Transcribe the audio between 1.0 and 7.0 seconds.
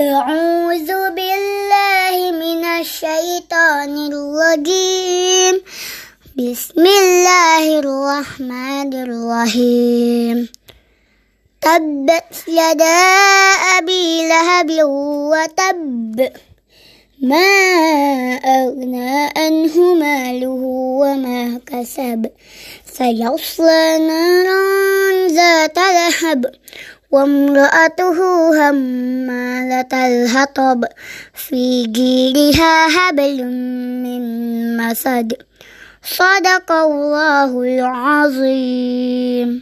بالله من الشيطان الرجيم. بسم